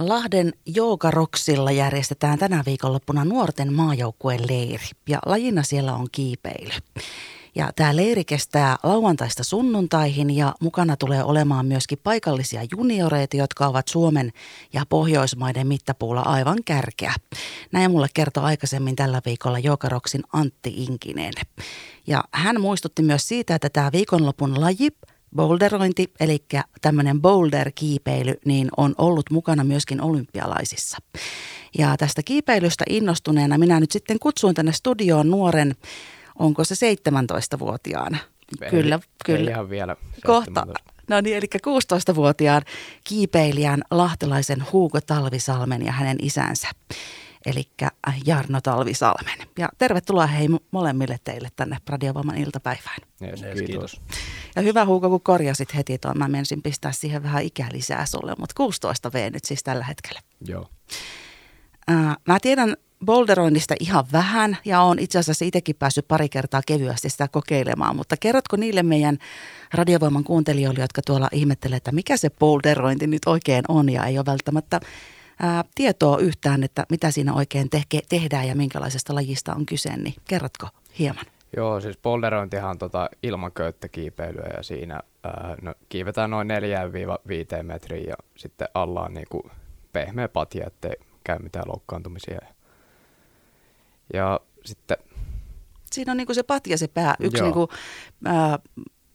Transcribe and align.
Lahden 0.00 0.52
Joogaroksilla 0.66 1.70
järjestetään 1.70 2.38
tänä 2.38 2.62
viikonloppuna 2.66 3.24
nuorten 3.24 3.72
maajoukkueen 3.72 4.40
leiri 4.40 4.86
ja 5.08 5.18
lajina 5.26 5.62
siellä 5.62 5.94
on 5.94 6.06
kiipeily. 6.12 6.72
Ja 7.54 7.72
tämä 7.76 7.96
leiri 7.96 8.24
kestää 8.24 8.76
lauantaista 8.82 9.44
sunnuntaihin 9.44 10.36
ja 10.36 10.54
mukana 10.60 10.96
tulee 10.96 11.24
olemaan 11.24 11.66
myöskin 11.66 11.98
paikallisia 12.02 12.60
junioreita, 12.76 13.36
jotka 13.36 13.66
ovat 13.66 13.88
Suomen 13.88 14.32
ja 14.72 14.86
Pohjoismaiden 14.88 15.66
mittapuulla 15.66 16.20
aivan 16.20 16.58
kärkeä. 16.64 17.14
Näin 17.72 17.90
mulle 17.90 18.08
kertoi 18.14 18.44
aikaisemmin 18.44 18.96
tällä 18.96 19.20
viikolla 19.24 19.58
Joogaroksin 19.58 20.22
Antti 20.32 20.74
Inkinen. 20.76 21.32
Ja 22.06 22.24
hän 22.32 22.60
muistutti 22.60 23.02
myös 23.02 23.28
siitä, 23.28 23.54
että 23.54 23.70
tämä 23.70 23.92
viikonlopun 23.92 24.60
laji 24.60 24.88
boulderointi, 25.36 26.12
eli 26.20 26.44
tämmöinen 26.80 27.20
boulder-kiipeily, 27.20 28.34
niin 28.44 28.68
on 28.76 28.94
ollut 28.98 29.30
mukana 29.30 29.64
myöskin 29.64 30.00
olympialaisissa. 30.00 30.98
Ja 31.78 31.96
tästä 31.96 32.22
kiipeilystä 32.22 32.84
innostuneena 32.88 33.58
minä 33.58 33.80
nyt 33.80 33.90
sitten 33.92 34.18
kutsuin 34.18 34.54
tänne 34.54 34.72
studioon 34.72 35.30
nuoren, 35.30 35.76
onko 36.38 36.64
se 36.64 36.74
17-vuotiaana? 36.74 38.18
Ei, 38.62 38.70
kyllä, 38.70 38.94
ei 38.94 39.36
kyllä. 39.36 39.50
ihan 39.50 39.70
vielä. 39.70 39.96
Kohta. 40.26 40.60
17. 40.60 40.90
No 41.10 41.20
niin, 41.20 41.36
eli 41.36 41.46
16-vuotiaan 41.56 42.62
kiipeilijän 43.04 43.82
lahtelaisen 43.90 44.64
Hugo 44.72 45.00
Talvisalmen 45.00 45.84
ja 45.84 45.92
hänen 45.92 46.16
isänsä. 46.22 46.68
Eli 47.46 47.62
Jarno 48.26 48.60
Talvisalmen. 48.60 49.38
Ja 49.58 49.68
tervetuloa 49.78 50.26
hei 50.26 50.48
molemmille 50.70 51.18
teille 51.24 51.48
tänne 51.56 51.76
Radiovamman 51.88 52.38
iltapäivään. 52.38 52.98
Yes, 53.22 53.42
Yes, 53.42 53.58
kiitos. 53.58 53.66
kiitos. 53.66 54.00
Ja 54.56 54.62
hyvä 54.62 54.84
Hugo, 54.86 55.08
kun 55.08 55.20
korjasit 55.20 55.74
heti 55.74 55.98
tuon. 55.98 56.18
Mä 56.18 56.28
menisin 56.28 56.62
pistää 56.62 56.92
siihen 56.92 57.22
vähän 57.22 57.42
ikää 57.42 57.68
lisää 57.72 58.06
sulle, 58.06 58.34
mutta 58.38 58.54
16 58.56 59.12
V 59.12 59.30
nyt 59.32 59.44
siis 59.44 59.62
tällä 59.62 59.84
hetkellä. 59.84 60.20
Joo. 60.44 60.68
Ää, 61.88 62.16
mä 62.26 62.40
tiedän 62.40 62.76
boulderoinnista 63.04 63.74
ihan 63.80 64.04
vähän 64.12 64.58
ja 64.64 64.80
on 64.80 64.98
itse 64.98 65.18
asiassa 65.18 65.44
itsekin 65.44 65.76
päässyt 65.76 66.08
pari 66.08 66.28
kertaa 66.28 66.60
kevyesti 66.66 67.10
sitä 67.10 67.28
kokeilemaan, 67.28 67.96
mutta 67.96 68.16
kerrotko 68.16 68.56
niille 68.56 68.82
meidän 68.82 69.18
radiovoiman 69.74 70.24
kuuntelijoille, 70.24 70.80
jotka 70.80 71.02
tuolla 71.06 71.28
ihmettelee, 71.32 71.76
että 71.76 71.92
mikä 71.92 72.16
se 72.16 72.30
boulderointi 72.30 73.06
nyt 73.06 73.22
oikein 73.26 73.64
on 73.68 73.92
ja 73.92 74.04
ei 74.04 74.18
ole 74.18 74.26
välttämättä 74.26 74.80
ää, 75.40 75.64
tietoa 75.74 76.18
yhtään, 76.18 76.64
että 76.64 76.86
mitä 76.90 77.10
siinä 77.10 77.34
oikein 77.34 77.70
teke, 77.70 78.00
tehdään 78.08 78.48
ja 78.48 78.54
minkälaisesta 78.54 79.14
lajista 79.14 79.54
on 79.54 79.66
kyse, 79.66 79.96
niin 79.96 80.14
kerrotko 80.28 80.68
hieman? 80.98 81.24
Joo, 81.56 81.80
siis 81.80 81.96
polderointihan 81.96 82.70
on 82.70 82.78
tota 82.78 83.08
ilman 83.22 83.52
köyttäkiipeilyä 83.52 84.48
ja 84.56 84.62
siinä 84.62 85.00
ää, 85.24 85.56
no, 85.62 85.74
kiivetään 85.88 86.30
noin 86.30 86.48
4-5 87.60 87.62
metriä 87.62 88.04
ja 88.08 88.14
sitten 88.36 88.68
alla 88.74 89.02
on 89.02 89.14
niinku 89.14 89.50
pehmeä 89.92 90.28
patja, 90.28 90.66
ettei 90.66 90.94
käy 91.24 91.38
mitään 91.38 91.68
loukkaantumisia. 91.68 92.40
Ja 94.14 94.40
sitten, 94.64 94.96
Siinä 95.92 96.12
on 96.12 96.16
niinku 96.16 96.34
se 96.34 96.42
patja 96.42 96.78
se 96.78 96.88
pää, 96.88 97.14
yksi 97.20 97.38
Joo. 97.38 97.46
niinku, 97.46 97.68
ää, 98.24 98.58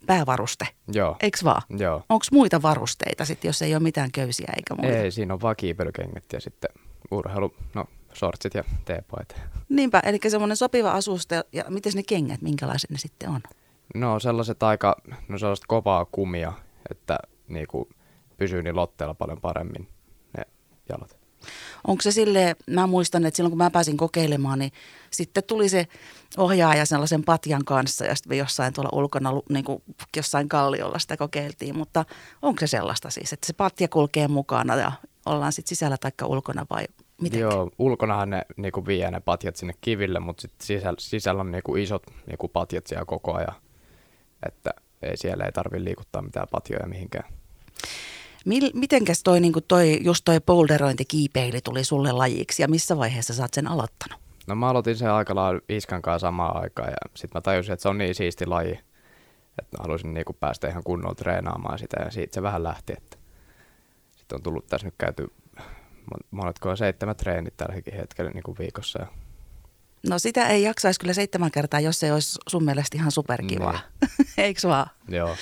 päävaruste, 0.06 0.68
joo, 0.94 1.16
eikö 1.22 1.38
vaan? 1.44 1.62
joo. 1.80 2.04
Onko 2.10 2.26
muita 2.32 2.62
varusteita 2.62 3.26
sitten, 3.26 3.50
jos 3.50 3.62
ei 3.62 3.76
ole 3.76 3.84
mitään 3.84 4.12
köysiä 4.12 4.54
eikä 4.56 4.76
muuta? 4.76 4.98
Ei, 4.98 5.12
siinä 5.12 5.34
on 5.34 5.42
vaan 5.42 5.56
kiipeilykengät 5.56 6.34
ja 6.34 6.42
sitten 6.42 6.70
urheilu, 7.12 7.54
no 7.74 7.86
shortsit 8.16 8.54
ja 8.54 8.64
teepaita. 8.86 9.36
Niinpä, 9.70 10.00
eli 10.00 10.20
semmoinen 10.28 10.58
sopiva 10.58 10.92
asuste. 10.92 11.44
Ja 11.54 11.64
miten 11.70 11.94
ne 11.96 12.04
kengät, 12.04 12.42
minkälaiset 12.42 12.90
ne 12.90 12.98
sitten 12.98 13.30
on? 13.30 13.42
No 13.96 14.20
sellaiset 14.20 14.64
aika, 14.64 14.96
no 15.28 15.38
sellaista 15.38 15.66
kovaa 15.68 16.06
kumia, 16.06 16.54
että 16.92 17.18
niinku 17.48 17.90
pysyy 18.38 18.64
niin 18.64 18.76
lotteella 18.76 19.14
paljon 19.14 19.42
paremmin 19.42 19.88
ne 20.38 20.44
jalat. 20.90 21.18
Onko 21.88 22.02
se 22.02 22.12
sille, 22.12 22.56
mä 22.70 22.88
muistan, 22.88 23.26
että 23.26 23.36
silloin 23.36 23.52
kun 23.52 23.58
mä 23.58 23.72
pääsin 23.72 23.98
kokeilemaan, 23.98 24.60
niin 24.60 24.72
sitten 25.12 25.44
tuli 25.44 25.70
se 25.70 25.88
ohjaaja 26.38 26.86
sellaisen 26.86 27.24
patjan 27.24 27.66
kanssa 27.66 28.06
ja 28.06 28.16
sitten 28.16 28.30
me 28.30 28.36
jossain 28.36 28.74
tuolla 28.74 28.90
ulkona, 28.94 29.32
niin 29.50 29.66
kuin 29.66 29.84
jossain 30.18 30.50
kalliolla 30.50 31.00
sitä 31.00 31.18
kokeiltiin. 31.18 31.78
Mutta 31.78 32.06
onko 32.42 32.60
se 32.60 32.68
sellaista 32.68 33.10
siis, 33.10 33.34
että 33.34 33.48
se 33.48 33.54
patja 33.54 33.88
kulkee 33.88 34.28
mukana 34.28 34.76
ja 34.76 34.92
ollaan 35.26 35.54
sitten 35.54 35.70
sisällä 35.70 35.98
taikka 35.98 36.26
ulkona 36.26 36.66
vai 36.70 36.86
miten? 37.22 37.40
Joo, 37.40 37.70
ulkonahan 37.80 38.30
ne 38.30 38.42
niinku 38.58 38.86
vie 38.86 39.12
ne 39.12 39.20
patjat 39.20 39.56
sinne 39.56 39.74
kiville, 39.82 40.20
mutta 40.20 40.42
sitten 40.42 40.68
sisällä, 40.68 40.98
sisällä 41.00 41.42
on 41.42 41.52
niinku 41.52 41.76
isot 41.76 42.04
niinku 42.28 42.48
patjat 42.48 42.88
siellä 42.88 43.06
koko 43.06 43.34
ajan, 43.34 43.56
että 44.48 44.72
ei 45.02 45.18
siellä 45.18 45.46
ei 45.46 45.52
tarvi 45.52 45.84
liikuttaa 45.84 46.22
mitään 46.22 46.48
patjoja 46.52 46.88
mihinkään. 46.88 47.34
Mil, 48.46 48.72
mitenkäs 48.74 49.24
toi, 49.24 49.40
niin 49.40 49.54
toi, 49.68 50.00
just 50.04 50.22
toi 50.26 50.42
boulderointikiipeili 50.42 51.62
tuli 51.62 51.84
sulle 51.84 52.12
lajiksi 52.12 52.62
ja 52.62 52.68
missä 52.68 52.98
vaiheessa 52.98 53.34
sä 53.34 53.44
oot 53.44 53.54
sen 53.54 53.68
aloittanut? 53.68 54.20
No 54.48 54.56
mä 54.56 54.70
aloitin 54.70 54.98
sen 54.98 55.12
aika 55.12 55.36
lailla 55.36 55.62
iskan 55.70 56.02
kanssa 56.02 56.28
samaan 56.28 56.62
aikaan 56.62 56.90
ja 56.90 56.98
sitten 57.16 57.38
mä 57.38 57.42
tajusin, 57.42 57.74
että 57.74 57.84
se 57.84 57.90
on 57.90 57.98
niin 57.98 58.16
siisti 58.16 58.46
laji, 58.46 58.80
että 59.60 59.78
mä 59.78 59.84
halusin 59.84 60.14
niinku 60.14 60.34
päästä 60.34 60.68
ihan 60.68 60.84
kunnolla 60.84 61.16
treenaamaan 61.16 61.80
sitä 61.80 61.98
ja 62.04 62.12
siitä 62.12 62.34
se 62.34 62.42
vähän 62.42 62.64
lähti, 62.64 62.94
että 62.98 63.18
sitten 64.16 64.36
on 64.36 64.44
tullut 64.44 64.68
tässä 64.68 64.88
nyt 64.88 64.96
käyty 64.98 65.32
mon- 66.14 66.26
monetko 66.32 66.76
seitsemän 66.76 67.16
treenit 67.16 67.58
tälläkin 67.58 67.94
hetkellä 67.94 68.32
niinku 68.32 68.56
viikossa 68.60 69.00
ja 69.02 69.08
No 70.10 70.20
sitä 70.20 70.48
ei 70.48 70.64
jaksaisi 70.64 71.00
kyllä 71.00 71.14
seitsemän 71.14 71.52
kertaa, 71.52 71.80
jos 71.80 72.00
se 72.00 72.14
olisi 72.14 72.40
sun 72.48 72.64
mielestä 72.64 72.98
ihan 72.98 73.12
superkivaa. 73.12 73.80
Eikö 74.38 74.68
vaan? 74.68 74.88
joo. 75.08 75.36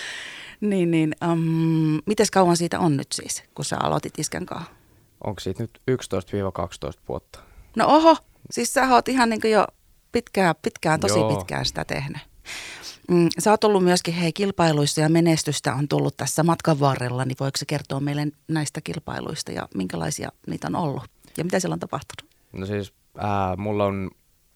Niin, 0.63 0.91
niin. 0.91 1.15
Um, 1.31 2.01
mites 2.05 2.31
kauan 2.31 2.57
siitä 2.57 2.79
on 2.79 2.97
nyt 2.97 3.07
siis, 3.11 3.43
kun 3.55 3.65
sä 3.65 3.77
aloitit 3.77 4.19
iskän 4.19 4.45
kanssa? 4.45 4.71
Onko 5.23 5.39
siitä 5.39 5.63
nyt 5.63 5.81
11-12 5.91 5.95
vuotta? 7.09 7.39
No 7.75 7.87
oho, 7.87 8.17
siis 8.51 8.73
sä 8.73 8.87
oot 8.93 9.09
ihan 9.09 9.29
niin 9.29 9.51
jo 9.51 9.67
pitkään, 10.11 10.55
pitkään, 10.61 10.99
tosi 10.99 11.19
Joo. 11.19 11.35
pitkään 11.35 11.65
sitä 11.65 11.85
tehnyt. 11.85 12.17
Mm, 13.11 13.29
sä 13.39 13.51
oot 13.51 13.63
ollut 13.63 13.83
myöskin 13.83 14.13
hei 14.13 14.33
kilpailuissa 14.33 15.01
ja 15.01 15.09
menestystä 15.09 15.75
on 15.75 15.87
tullut 15.87 16.17
tässä 16.17 16.43
matkan 16.43 16.79
varrella, 16.79 17.25
niin 17.25 17.37
voiko 17.39 17.57
se 17.57 17.65
kertoa 17.65 17.99
meille 17.99 18.27
näistä 18.47 18.81
kilpailuista 18.81 19.51
ja 19.51 19.67
minkälaisia 19.75 20.29
niitä 20.47 20.67
on 20.67 20.75
ollut 20.75 21.03
ja 21.37 21.43
mitä 21.43 21.59
siellä 21.59 21.73
on 21.73 21.79
tapahtunut? 21.79 22.35
No 22.51 22.65
siis 22.65 22.93
ää, 23.17 23.55
mulla 23.55 23.85
on 23.85 24.11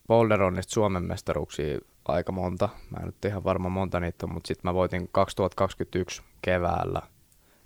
boulderoinnista 0.08 0.74
Suomen 0.74 1.04
mestaruuksia 1.04 1.80
aika 2.08 2.32
monta. 2.32 2.70
Mä 2.90 2.98
en 3.00 3.06
nyt 3.06 3.26
ihan 3.26 3.44
varma 3.44 3.70
monta 3.70 4.00
niitä 4.00 4.26
on, 4.26 4.34
mutta 4.34 4.48
sitten 4.48 4.70
mä 4.70 4.74
voitin 4.74 5.10
2021 5.12 6.22
keväällä, 6.42 7.02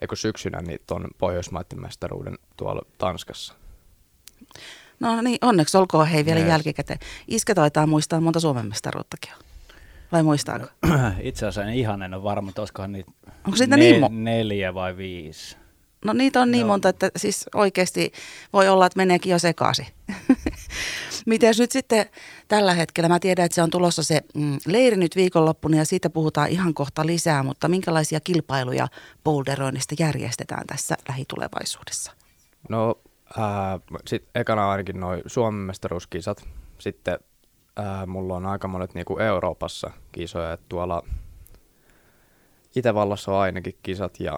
eikö 0.02 0.16
syksynä, 0.16 0.62
niin 0.62 0.80
ton 0.88 1.08
Pohjoismaiden 1.18 1.82
mestaruuden 1.82 2.38
tuolla 2.58 2.82
Tanskassa. 2.98 3.54
No 5.00 5.22
niin, 5.22 5.38
onneksi 5.42 5.78
olkoon 5.78 6.08
hei 6.08 6.26
vielä 6.26 6.40
Yes. 6.40 6.50
jälkikäteen. 6.50 7.00
Iskä 7.28 7.56
taitaa 7.56 7.88
muistaa 7.88 8.22
monta 8.22 8.40
Suomen 8.40 8.66
mestaruuttakin 8.68 9.34
on. 9.34 9.40
Vai 10.12 10.24
muistaako? 10.24 10.68
Itse 11.22 11.46
asiassa 11.46 11.70
en 11.72 11.78
ihan 11.78 12.02
en 12.02 12.14
ole 12.14 12.24
varma, 12.24 12.50
että 12.50 12.62
olisikohan 12.62 12.92
niitä 12.92 13.12
Onko 13.46 13.58
siitä 13.58 13.78
niin 13.78 14.04
mo- 14.04 14.10
neljä 14.12 14.74
vai 14.74 14.98
viisi. 14.98 15.58
No 16.06 16.14
niitä 16.14 16.42
on 16.42 16.52
niin 16.52 16.60
Joo. 16.60 16.68
monta, 16.68 16.90
että 16.90 17.12
siis 17.16 17.46
oikeasti 17.56 18.12
voi 18.54 18.70
olla, 18.70 18.86
että 18.86 18.98
meneekin 18.98 19.32
jo 19.32 19.40
sekaisin. 19.40 19.88
Miten 21.26 21.54
nyt 21.60 21.72
sitten 21.72 22.06
tällä 22.48 22.74
hetkellä, 22.74 23.10
mä 23.10 23.20
tiedän, 23.20 23.46
että 23.46 23.56
se 23.56 23.62
on 23.62 23.70
tulossa 23.70 24.04
se 24.04 24.22
mm, 24.36 24.58
leiri 24.68 24.98
nyt 24.98 25.16
viikonloppuna 25.16 25.78
ja 25.78 25.86
siitä 25.86 26.10
puhutaan 26.10 26.50
ihan 26.50 26.74
kohta 26.74 27.06
lisää, 27.06 27.44
mutta 27.44 27.68
minkälaisia 27.68 28.20
kilpailuja 28.20 28.88
boulderoinnista 29.24 29.96
järjestetään 30.00 30.68
tässä 30.68 30.96
lähitulevaisuudessa? 31.08 32.12
No 32.70 32.96
ää, 33.38 33.80
sit 34.08 34.24
ekana 34.36 34.72
ainakin 34.72 35.00
noin 35.00 35.22
Suomen 35.26 35.62
mestaruuskisat. 35.62 36.48
Sitten 36.78 37.20
ää, 37.76 38.06
mulla 38.06 38.36
on 38.36 38.46
aika 38.46 38.68
monet 38.68 38.94
niinku 38.94 39.18
Euroopassa 39.18 39.92
kisoja, 40.12 40.54
että 40.54 40.66
tuolla 40.70 41.04
Itävallassa 42.76 43.32
on 43.32 43.38
ainakin 43.38 43.78
kisat 43.84 44.20
ja 44.20 44.38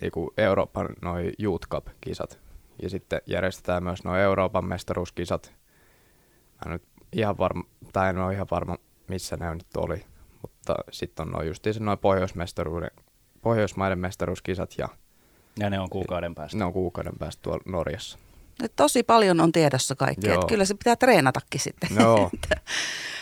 niinku 0.00 0.32
Euroopan 0.36 0.88
noin 1.02 1.32
Youth 1.38 1.68
Cup-kisat. 1.68 2.38
Ja 2.82 2.90
sitten 2.90 3.20
järjestetään 3.26 3.82
myös 3.82 4.04
noin 4.04 4.20
Euroopan 4.20 4.64
mestaruuskisat. 4.64 5.54
En 6.64 6.70
nyt 6.72 6.82
ihan 7.12 7.38
varma, 7.38 7.64
tai 7.92 8.08
en 8.10 8.18
ole 8.18 8.32
ihan 8.34 8.46
varma, 8.50 8.76
missä 9.08 9.36
ne 9.36 9.54
nyt 9.54 9.76
oli. 9.76 10.04
Mutta 10.42 10.74
sitten 10.90 11.26
on 11.26 11.32
noin 11.32 11.46
justiinsa 11.48 11.80
noin 11.80 11.98
Pohjoismestaruuden, 11.98 12.90
Pohjoismaiden 13.42 13.98
mestaruuskisat 13.98 14.74
ja 14.78 14.88
Ja 15.58 15.70
ne 15.70 15.80
on 15.80 15.90
kuukauden 15.90 16.34
päästä. 16.34 16.58
ne 16.58 16.64
on 16.64 16.72
kuukauden 16.72 17.12
päästä 17.18 17.42
tuolla 17.42 17.62
Norjassa. 17.66 18.18
Et 18.64 18.72
tosi 18.76 19.02
paljon 19.02 19.40
on 19.40 19.52
tiedossa 19.52 19.94
kaikkea, 19.94 20.34
että 20.34 20.46
kyllä 20.46 20.64
se 20.64 20.74
pitää 20.74 20.96
treenatakin 20.96 21.60
sitten. 21.60 21.88
Joo. 22.00 22.30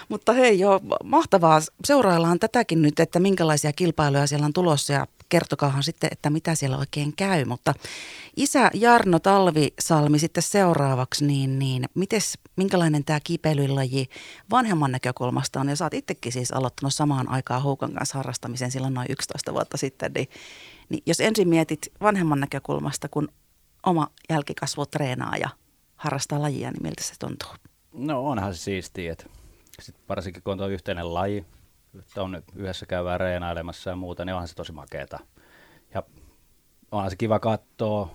Mutta 0.08 0.32
hei, 0.32 0.58
joo, 0.58 0.80
mahtavaa. 1.04 1.60
Seuraillaan 1.84 2.38
tätäkin 2.38 2.82
nyt, 2.82 3.00
että 3.00 3.20
minkälaisia 3.20 3.72
kilpailuja 3.72 4.26
siellä 4.26 4.46
on 4.46 4.52
tulossa 4.52 4.92
ja 4.92 5.06
kertokaahan 5.28 5.82
sitten, 5.82 6.08
että 6.12 6.30
mitä 6.30 6.54
siellä 6.54 6.78
oikein 6.78 7.12
käy. 7.16 7.44
Mutta 7.44 7.74
isä 8.36 8.70
Jarno 8.74 9.18
Talvisalmi 9.18 10.18
sitten 10.18 10.42
seuraavaksi, 10.42 11.24
niin, 11.24 11.58
niin 11.58 11.84
mites, 11.94 12.38
minkälainen 12.56 13.04
tämä 13.04 13.20
kiipeilylaji 13.24 14.08
vanhemman 14.50 14.92
näkökulmasta 14.92 15.60
on? 15.60 15.68
Ja 15.68 15.76
sä 15.76 15.84
oot 15.84 15.94
itsekin 15.94 16.32
siis 16.32 16.52
aloittanut 16.52 16.94
samaan 16.94 17.28
aikaan 17.28 17.62
Houkan 17.62 17.92
kanssa 17.92 18.18
harrastamisen 18.18 18.70
silloin 18.70 18.94
noin 18.94 19.06
11 19.10 19.52
vuotta 19.52 19.76
sitten. 19.76 20.12
Niin, 20.12 20.28
niin 20.88 21.02
jos 21.06 21.20
ensin 21.20 21.48
mietit 21.48 21.92
vanhemman 22.00 22.40
näkökulmasta, 22.40 23.08
kun 23.08 23.28
oma 23.86 24.08
jälkikasvu 24.30 24.86
treenaa 24.86 25.36
ja 25.36 25.48
harrastaa 25.96 26.42
lajia, 26.42 26.70
niin 26.70 26.82
miltä 26.82 27.02
se 27.02 27.14
tuntuu? 27.18 27.50
No 27.92 28.26
onhan 28.26 28.54
se 28.54 28.60
siistiä, 28.60 29.12
että 29.12 29.24
sit 29.80 29.96
varsinkin 30.08 30.42
kun 30.42 30.52
on 30.52 30.58
tuo 30.58 30.66
yhteinen 30.66 31.14
laji, 31.14 31.46
että 31.98 32.22
on 32.22 32.42
yhdessä 32.56 32.86
käyvää 32.86 33.18
reenailemassa 33.18 33.90
ja 33.90 33.96
muuta, 33.96 34.24
niin 34.24 34.34
onhan 34.34 34.48
se 34.48 34.54
tosi 34.54 34.72
makeeta. 34.72 35.18
Ja 35.94 36.02
onhan 36.92 37.10
se 37.10 37.16
kiva 37.16 37.38
katsoa, 37.38 38.14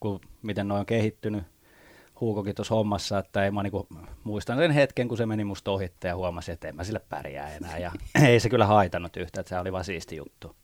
kun, 0.00 0.20
miten 0.42 0.68
noin 0.68 0.80
on 0.80 0.86
kehittynyt. 0.86 1.44
Huukokin 2.20 2.54
tuossa 2.54 2.74
hommassa, 2.74 3.18
että 3.18 3.44
ei 3.44 3.50
mä 3.50 3.62
niinku, 3.62 3.86
muistan 4.24 4.58
sen 4.58 4.70
hetken, 4.70 5.08
kun 5.08 5.16
se 5.16 5.26
meni 5.26 5.44
musta 5.44 5.70
ohitte 5.70 6.08
ja 6.08 6.16
huomasin, 6.16 6.52
että 6.52 6.68
en 6.68 6.76
mä 6.76 6.84
sille 6.84 7.00
pärjää 7.08 7.54
enää. 7.54 7.78
Ja 7.78 7.92
ei 8.26 8.40
se 8.40 8.48
kyllä 8.48 8.66
haitannut 8.66 9.16
yhtään, 9.16 9.40
että 9.40 9.48
se 9.48 9.60
oli 9.60 9.72
vaan 9.72 9.84
siisti 9.84 10.16
juttu. 10.16 10.56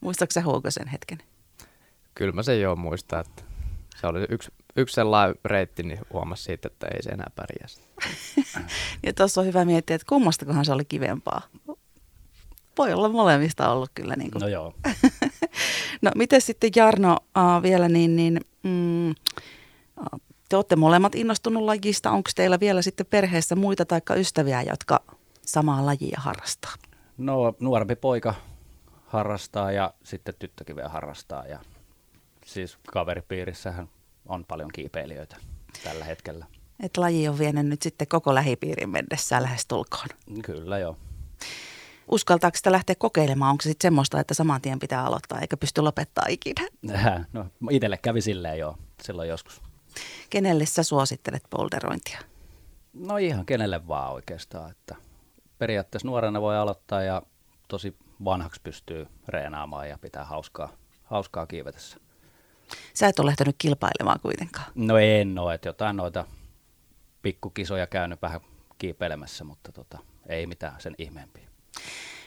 Muistatko 0.00 0.32
sä 0.32 0.42
Huuko 0.42 0.70
sen 0.70 0.88
hetken? 0.88 1.18
Kyllä 2.14 2.32
mä 2.32 2.42
sen 2.42 2.60
jo 2.60 2.76
muistan, 2.76 3.20
että 3.20 3.42
se 4.00 4.06
oli 4.06 4.26
yksi, 4.28 4.52
yksi 4.76 4.94
sellainen 4.94 5.36
reitti, 5.44 5.82
niin 5.82 6.00
huomasi 6.12 6.42
siitä, 6.42 6.68
että 6.72 6.88
ei 6.88 7.02
se 7.02 7.10
enää 7.10 7.30
pärjää. 7.36 7.68
ja 9.06 9.12
tuossa 9.12 9.40
on 9.40 9.46
hyvä 9.46 9.64
miettiä, 9.64 9.96
että 9.96 10.06
kummastakohan 10.08 10.64
se 10.64 10.72
oli 10.72 10.84
kivempaa. 10.84 11.42
Voi 12.78 12.92
olla 12.92 13.08
molemmista 13.08 13.70
ollut 13.70 13.90
kyllä. 13.94 14.16
Niin 14.16 14.30
kuin. 14.30 14.40
No 14.40 14.48
joo. 14.48 14.74
no 16.02 16.10
miten 16.14 16.40
sitten 16.40 16.70
Jarno 16.76 17.12
uh, 17.12 17.62
vielä, 17.62 17.88
niin, 17.88 18.16
niin 18.16 18.40
mm, 18.62 19.14
te 20.48 20.56
olette 20.56 20.76
molemmat 20.76 21.14
innostunut 21.14 21.62
lajista. 21.62 22.10
Onko 22.10 22.30
teillä 22.34 22.60
vielä 22.60 22.82
sitten 22.82 23.06
perheessä 23.06 23.56
muita 23.56 23.84
tai 23.84 24.00
ystäviä, 24.16 24.62
jotka 24.62 25.00
samaa 25.46 25.86
lajia 25.86 26.20
harrastaa? 26.20 26.74
No 27.18 27.54
nuorempi 27.60 27.96
poika 27.96 28.34
harrastaa 29.06 29.72
ja 29.72 29.94
sitten 30.04 30.34
tyttökin 30.38 30.76
vielä 30.76 30.88
harrastaa. 30.88 31.46
Ja 31.46 31.58
siis 32.46 32.78
kaveripiirissähän 32.92 33.88
on 34.26 34.44
paljon 34.44 34.70
kiipeilijöitä 34.72 35.36
tällä 35.84 36.04
hetkellä. 36.04 36.46
Et 36.80 36.96
laji 36.96 37.28
on 37.28 37.38
vienyt 37.38 37.66
nyt 37.66 37.82
sitten 37.82 38.08
koko 38.08 38.34
lähipiirin 38.34 38.90
mennessä 38.90 39.42
lähes 39.42 39.66
tulkoon. 39.66 40.06
Kyllä 40.42 40.78
joo. 40.78 40.96
Uskaltaako 42.10 42.56
sitä 42.56 42.72
lähteä 42.72 42.96
kokeilemaan? 42.98 43.50
Onko 43.50 43.62
se 43.62 43.68
sitten 43.68 43.88
semmoista, 43.88 44.20
että 44.20 44.34
saman 44.34 44.60
tien 44.60 44.78
pitää 44.78 45.04
aloittaa 45.04 45.40
eikä 45.40 45.56
pysty 45.56 45.80
lopettaa 45.80 46.24
ikinä? 46.28 46.68
No 47.32 47.46
itselle 47.70 47.96
kävi 47.96 48.20
silleen 48.20 48.58
jo 48.58 48.78
silloin 49.02 49.28
joskus. 49.28 49.62
Kenelle 50.30 50.66
sä 50.66 50.82
suosittelet 50.82 51.42
polderointia? 51.50 52.18
No 52.92 53.16
ihan 53.16 53.46
kenelle 53.46 53.88
vaan 53.88 54.12
oikeastaan. 54.12 54.70
Että 54.70 54.96
periaatteessa 55.58 56.08
nuorena 56.08 56.40
voi 56.40 56.56
aloittaa 56.56 57.02
ja 57.02 57.22
tosi 57.68 57.96
vanhaksi 58.24 58.60
pystyy 58.64 59.06
reenaamaan 59.28 59.88
ja 59.88 59.98
pitää 59.98 60.24
hauskaa, 60.24 60.72
hauskaa 61.04 61.46
kiivetessä. 61.46 61.98
Sä 62.94 63.08
et 63.08 63.18
ole 63.18 63.26
lähtenyt 63.26 63.56
kilpailemaan 63.58 64.20
kuitenkaan. 64.20 64.66
No 64.74 64.98
en 64.98 65.38
ole, 65.38 65.54
että 65.54 65.68
jotain 65.68 65.96
noita 65.96 66.24
pikkukisoja 67.22 67.86
käynyt 67.86 68.22
vähän 68.22 68.40
kiipeilemässä, 68.78 69.44
mutta 69.44 69.72
tota, 69.72 69.98
ei 70.28 70.46
mitään 70.46 70.80
sen 70.80 70.94
ihmeempiä. 70.98 71.50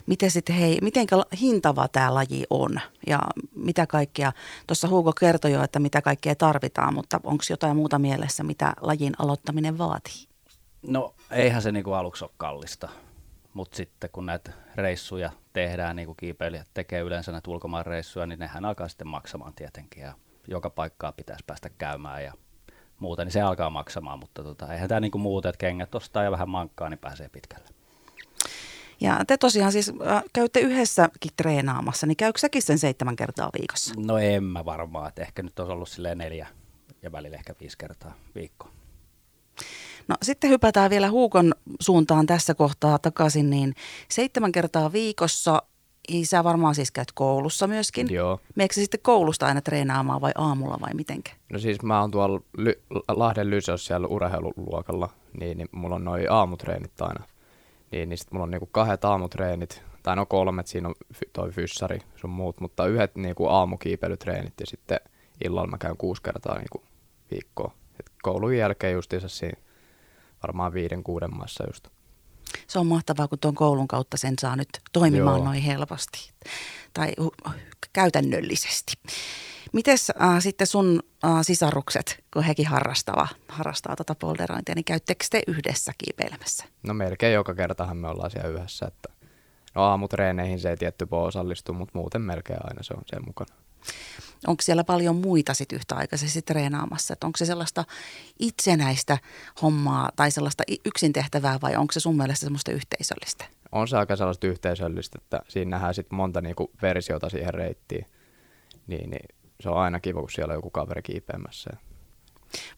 Miten 0.06 0.32
sitten, 0.32 0.56
hei, 0.56 0.78
miten 0.82 1.08
hintava 1.42 1.88
tämä 1.88 2.14
laji 2.14 2.44
on 2.50 2.80
ja 3.08 3.20
mitä 3.56 3.88
kaikkea, 3.88 4.32
tuossa 4.68 4.88
Hugo 4.88 5.14
kertoi 5.14 5.52
jo, 5.52 5.64
että 5.64 5.80
mitä 5.80 6.02
kaikkea 6.02 6.36
tarvitaan, 6.36 6.94
mutta 6.94 7.20
onko 7.24 7.44
jotain 7.50 7.76
muuta 7.76 8.00
mielessä, 8.00 8.44
mitä 8.44 8.74
lajin 8.82 9.14
aloittaminen 9.20 9.78
vaatii? 9.78 10.28
No 10.88 11.16
eihän 11.32 11.62
se 11.62 11.72
niinku 11.72 11.94
aluksi 11.94 12.24
ole 12.24 12.32
kallista, 12.38 12.90
mutta 13.54 13.78
sitten 13.78 14.10
kun 14.14 14.26
näitä 14.26 14.52
reissuja 14.76 15.32
tehdään, 15.54 15.96
niin 15.96 16.06
kuin 16.06 16.18
kiipeilijät 16.18 16.68
tekee 16.74 17.02
yleensä 17.02 17.32
näitä 17.32 17.52
ulkomaan 17.52 17.86
reissuja, 17.86 18.26
niin 18.26 18.40
nehän 18.40 18.66
alkaa 18.66 18.88
sitten 18.88 19.08
maksamaan 19.08 19.54
tietenkin 19.54 20.04
ja 20.04 20.14
joka 20.48 20.70
paikkaa 20.70 21.12
pitäisi 21.12 21.44
päästä 21.48 21.70
käymään 21.70 22.24
ja 22.24 22.34
muuta, 23.00 23.26
niin 23.26 23.32
se 23.32 23.42
alkaa 23.42 23.70
maksamaan, 23.70 24.20
mutta 24.20 24.44
tota, 24.44 24.74
eihän 24.74 24.90
tämä 24.90 25.00
niinku 25.00 25.18
muuta, 25.18 25.50
että 25.50 25.58
kengät 25.58 25.96
ostaa 25.96 26.24
ja 26.24 26.32
vähän 26.32 26.50
mankkaa, 26.50 26.90
niin 26.90 27.00
pääsee 27.00 27.30
pitkälle. 27.30 27.70
Ja 29.02 29.20
te 29.28 29.38
tosiaan 29.38 29.72
siis 29.72 29.92
äh, 30.08 30.24
käytte 30.34 30.60
yhdessäkin 30.60 31.32
treenaamassa, 31.36 32.08
niin 32.08 32.18
käykö 32.18 32.40
säkin 32.40 32.62
sen 32.62 32.80
seitsemän 32.80 33.16
kertaa 33.16 33.50
viikossa? 33.60 33.94
No 33.98 34.18
en 34.18 34.44
mä 34.44 34.66
varmaan, 34.66 35.08
että 35.08 35.22
ehkä 35.22 35.44
nyt 35.44 35.60
olisi 35.60 35.72
ollut 35.72 35.90
silleen 35.90 36.18
neljä 36.18 36.48
ja 37.02 37.12
välillä 37.12 37.38
ehkä 37.38 37.56
viisi 37.60 37.78
kertaa 37.78 38.14
viikko. 38.36 38.70
No 40.08 40.16
sitten 40.22 40.50
hypätään 40.50 40.90
vielä 40.90 41.10
Huukon 41.10 41.54
suuntaan 41.80 42.26
tässä 42.26 42.54
kohtaa 42.54 43.00
takaisin, 43.00 43.50
niin 43.50 43.74
seitsemän 44.10 44.52
kertaa 44.52 44.92
viikossa 44.92 45.64
Isä 46.08 46.44
varmaan 46.44 46.76
siis 46.76 46.92
käyt 46.92 47.12
koulussa 47.12 47.68
myöskin. 47.68 48.14
Joo. 48.14 48.40
Meekö 48.56 48.74
sitten 48.74 49.00
koulusta 49.04 49.46
aina 49.46 49.62
treenaamaan 49.62 50.22
vai 50.22 50.32
aamulla 50.36 50.78
vai 50.82 50.94
mitenkä? 50.94 51.32
No 51.52 51.60
siis 51.60 51.82
mä 51.82 52.02
oon 52.02 52.12
tuolla 52.12 52.42
Ly- 52.58 52.82
Lahden 53.08 53.50
Lyseossa 53.50 53.88
siellä 53.88 54.08
urheiluluokalla, 54.08 55.10
niin, 55.40 55.58
niin 55.58 55.70
mulla 55.72 55.96
on 55.96 56.04
noin 56.04 56.32
aamutreenit 56.32 57.02
aina. 57.02 57.24
Niin, 57.92 58.10
niin 58.10 58.18
sitten 58.18 58.36
mulla 58.36 58.44
on 58.44 58.52
niinku 58.52 58.70
kahdet 58.72 59.06
aamutreenit, 59.06 59.84
tai 60.04 60.16
no 60.16 60.26
kolmet, 60.26 60.68
siinä 60.68 60.88
on 60.88 60.96
toi 61.34 61.52
fyssari 61.52 62.00
sun 62.16 62.30
muut, 62.30 62.60
mutta 62.60 62.88
yhdet 62.88 63.16
niinku 63.16 63.48
aamukiipeilytreenit 63.48 64.54
ja 64.60 64.66
sitten 64.66 65.00
illalla 65.46 65.68
mä 65.68 65.78
käyn 65.78 65.98
kuusi 65.98 66.22
kertaa 66.22 66.58
niinku 66.58 66.84
viikkoa. 67.32 67.74
Et 68.00 68.12
koulun 68.22 68.58
jälkeen 68.58 68.94
justiinsa 68.94 69.28
siinä 69.28 69.58
varmaan 70.44 70.74
viiden, 70.74 71.04
kuuden 71.04 71.38
maassa 71.38 71.64
just. 71.68 71.88
Se 72.68 72.80
on 72.80 72.88
mahtavaa, 72.88 73.28
kun 73.28 73.40
tuon 73.40 73.56
koulun 73.56 73.88
kautta 73.88 74.18
sen 74.18 74.34
saa 74.42 74.56
nyt 74.56 74.70
toimimaan 74.94 75.38
Joo. 75.38 75.46
noin 75.46 75.62
helposti 75.62 76.32
tai 76.94 77.14
käytännöllisesti. 77.94 78.94
Mites 79.74 80.10
äh, 80.10 80.40
sitten 80.40 80.68
sun 80.68 81.00
äh, 81.26 81.32
sisarukset, 81.42 82.24
kun 82.34 82.44
hekin 82.44 82.68
harrastava, 82.68 83.28
harrastaa 83.48 83.96
tuota 83.96 84.16
polderointia, 84.16 84.76
niin 84.76 84.86
käyttekö 84.86 85.26
te 85.30 85.42
yhdessä 85.48 85.92
kiipeilemässä? 85.98 86.66
No 86.84 86.94
melkein 86.94 87.34
joka 87.34 87.56
kertahan 87.56 87.98
me 87.98 88.08
ollaan 88.08 88.32
siellä 88.32 88.50
yhdessä. 88.50 88.86
Että 88.86 89.10
no 89.76 89.84
aamutreeneihin 89.84 90.60
se 90.60 90.70
ei 90.70 90.78
tietty 90.78 91.08
voi 91.12 91.28
osallistua, 91.28 91.76
mutta 91.76 91.98
muuten 92.00 92.22
melkein 92.22 92.60
aina 92.64 92.84
se 92.84 92.94
on 92.94 93.04
sen 93.06 93.26
mukana 93.26 93.56
onko 94.48 94.62
siellä 94.62 94.84
paljon 94.84 95.16
muita 95.16 95.54
sit 95.54 95.72
yhtäaikaisesti 95.72 96.42
treenaamassa? 96.42 97.14
Et 97.14 97.24
onko 97.24 97.38
se 97.38 97.46
sellaista 97.46 97.84
itsenäistä 98.40 99.18
hommaa 99.62 100.10
tai 100.16 100.32
sellaista 100.32 100.64
yksin 100.86 101.14
tehtävää 101.14 101.60
vai 101.62 101.76
onko 101.76 101.92
se 101.92 102.00
sun 102.00 102.18
mielestä 102.18 102.46
semmoista 102.46 102.72
yhteisöllistä? 102.72 103.46
On 103.72 103.88
se 103.88 103.98
aika 103.98 104.16
sellaista 104.16 104.48
yhteisöllistä, 104.48 105.20
että 105.22 105.40
siinä 105.48 105.70
nähdään 105.70 105.94
sitten 105.94 106.16
monta 106.16 106.42
niinku 106.42 106.72
versiota 106.82 107.30
siihen 107.30 107.54
reittiin. 107.54 108.06
Niin, 108.88 109.10
niin 109.10 109.36
se 109.60 109.70
on 109.70 109.78
aina 109.78 110.00
kiva, 110.00 110.20
kun 110.20 110.32
siellä 110.32 110.52
on 110.52 110.58
joku 110.58 110.70
kaveri 110.70 111.02
kiipeämässä. 111.02 111.70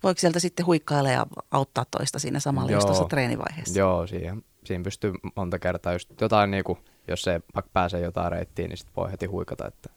Voiko 0.03 0.19
sieltä 0.19 0.39
sitten 0.39 0.65
huikkailla 0.65 1.09
ja 1.09 1.25
auttaa 1.51 1.85
toista 1.91 2.19
siinä 2.19 2.39
samalla 2.39 2.71
joo, 2.71 2.87
just 2.87 3.07
treenivaiheessa? 3.09 3.79
Joo, 3.79 4.07
siihen, 4.07 4.43
siinä 4.63 4.83
pystyy 4.83 5.13
monta 5.35 5.59
kertaa 5.59 5.93
just 5.93 6.21
jotain, 6.21 6.51
niin 6.51 6.63
kuin, 6.63 6.79
jos 7.07 7.21
se 7.21 7.41
pääsee 7.73 8.01
jotain 8.01 8.31
reittiin, 8.31 8.69
niin 8.69 8.77
sitten 8.77 8.95
voi 8.95 9.11
heti 9.11 9.25
huikata, 9.25 9.67
että 9.67 9.89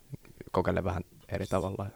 kokeile 0.59 0.85
vähän 0.85 1.03
eri 1.29 1.47
tavalla. 1.47 1.87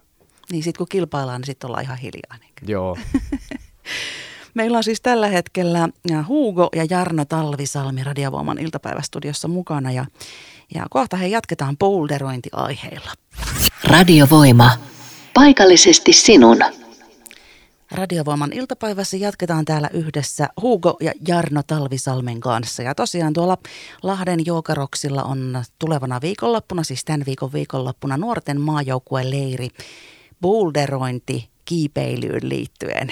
Niin 0.52 0.62
sitten 0.62 0.78
kun 0.78 0.86
kilpaillaan, 0.90 1.40
niin 1.40 1.46
sitten 1.46 1.68
ollaan 1.68 1.84
ihan 1.84 1.98
hiljaa. 1.98 2.38
Niin. 2.40 2.52
Joo. 2.66 2.96
Meillä 4.54 4.78
on 4.78 4.84
siis 4.84 5.00
tällä 5.00 5.28
hetkellä 5.28 5.88
Hugo 6.28 6.68
ja 6.76 6.86
Jarno 6.90 7.24
Talvisalmi 7.24 8.04
Radiovoiman 8.04 8.58
iltapäivästudiossa 8.58 9.48
mukana 9.48 9.92
ja, 9.92 10.06
ja 10.74 10.86
kohta 10.90 11.16
he 11.16 11.26
jatketaan 11.26 11.78
boulderointiaiheilla. 11.78 13.10
Radiovoima. 13.84 14.70
Paikallisesti 15.34 16.12
sinun. 16.12 16.58
Radiovoiman 17.92 18.52
iltapäivässä 18.52 19.16
jatketaan 19.16 19.64
täällä 19.64 19.90
yhdessä 19.92 20.48
Hugo 20.62 20.96
ja 21.00 21.12
Jarno 21.28 21.62
Talvisalmen 21.66 22.40
kanssa. 22.40 22.82
Ja 22.82 22.94
tosiaan 22.94 23.32
tuolla 23.32 23.58
Lahden 24.02 24.46
Joukaroksilla 24.46 25.22
on 25.22 25.64
tulevana 25.78 26.20
viikonloppuna, 26.20 26.82
siis 26.82 27.04
tämän 27.04 27.22
viikon 27.26 27.52
viikonloppuna, 27.52 28.16
nuorten 28.16 28.60
maajoukkueen 28.60 29.30
leiri 29.30 29.68
boulderointi 30.40 31.48
kiipeilyyn 31.64 32.48
liittyen. 32.48 33.08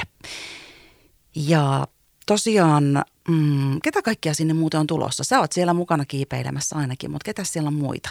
Ja 1.37 1.87
tosiaan, 2.27 3.03
mm, 3.29 3.81
ketä 3.83 4.03
kaikkia 4.03 4.35
sinne 4.35 4.55
muuten 4.55 4.81
on 4.81 4.87
tulossa? 4.87 5.25
Sä 5.25 5.41
oot 5.41 5.53
siellä 5.53 5.75
mukana 5.75 6.05
kiipeilemässä 6.05 6.77
ainakin, 6.77 7.11
mutta 7.11 7.25
ketä 7.25 7.45
siellä 7.45 7.69
on 7.69 7.75
muita? 7.75 8.11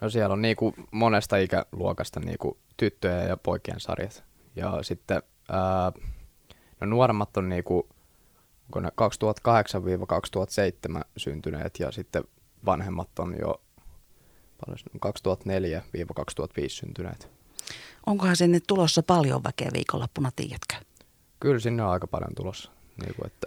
No 0.00 0.10
siellä 0.10 0.32
on 0.32 0.42
niinku 0.42 0.74
monesta 0.90 1.36
ikäluokasta 1.36 2.20
niinku 2.20 2.58
tyttöjä 2.76 3.22
ja 3.22 3.36
poikien 3.36 3.80
sarjat. 3.80 4.24
Ja 4.56 4.78
sitten 4.82 5.22
ää, 5.48 5.92
no 6.80 6.86
nuoremmat 6.86 7.36
on 7.36 7.48
niinku, 7.48 7.88
onko 8.64 8.80
ne 8.80 8.88
2008-2007 10.98 11.04
syntyneet 11.16 11.78
ja 11.80 11.92
sitten 11.92 12.24
vanhemmat 12.66 13.18
on 13.18 13.36
jo 13.40 13.60
2004-2005 14.66 14.70
syntyneet. 16.68 17.30
Onkohan 18.06 18.36
sinne 18.36 18.60
tulossa 18.66 19.02
paljon 19.02 19.44
väkeä 19.44 19.70
viikonloppuna, 19.74 20.30
tiedätkö? 20.36 20.74
Kyllä 21.40 21.58
sinne 21.58 21.82
on 21.82 21.90
aika 21.90 22.06
paljon 22.06 22.34
tulossa. 22.36 22.70
Niin 23.02 23.14
kuin, 23.14 23.26
että... 23.26 23.46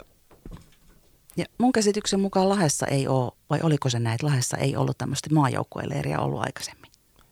ja 1.37 1.45
mun 1.57 1.71
käsityksen 1.71 2.19
mukaan 2.19 2.49
Lahessa 2.49 2.87
ei 2.87 3.07
ole, 3.07 3.31
vai 3.49 3.59
oliko 3.63 3.89
se 3.89 3.99
näin, 3.99 4.15
että 4.15 4.27
Lahessa 4.27 4.57
ei 4.57 4.75
ollut 4.75 4.97
tämmöistä 4.97 5.33
maajoukkueleiriä 5.33 6.19
ollut 6.19 6.41
aikaisemmin? 6.41 6.91